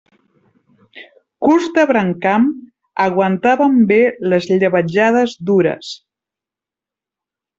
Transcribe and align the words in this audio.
Curts 1.47 1.67
de 1.75 1.83
brancam, 1.91 2.47
aguantaven 3.03 3.77
bé 3.93 3.99
les 4.33 4.47
llebetjades 4.55 5.35
dures. 5.53 5.91